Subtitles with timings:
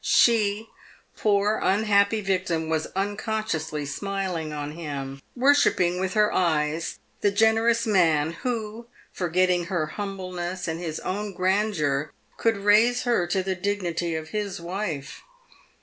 [0.03, 0.67] She,
[1.15, 8.31] poor unhappy victim, was unconsciously smiling on him, worshipping with her eyes the generous man
[8.41, 14.29] who, forgetting her humbleness and his own grandeur, could raise her to the dignity of
[14.29, 15.21] his wife.